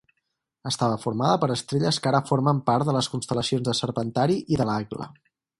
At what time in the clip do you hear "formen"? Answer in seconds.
2.31-2.63